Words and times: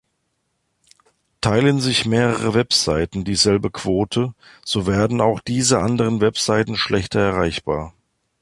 Teilen 1.41 1.79
sich 1.79 2.07
mehrere 2.07 2.55
Webseiten 2.55 3.23
dieselbe 3.23 3.69
Quote, 3.69 4.33
so 4.65 4.87
werden 4.87 5.21
auch 5.21 5.41
diese 5.41 5.77
anderen 5.77 6.21
Webseiten 6.21 6.75
schlechter 6.75 7.19
erreichbar. 7.19 7.93